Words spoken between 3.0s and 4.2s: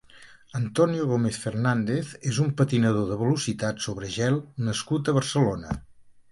de velocitat sobre